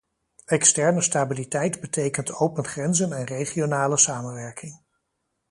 [0.45, 4.79] Externe stabiliteit betekent open grenzen en regionale samenwerking.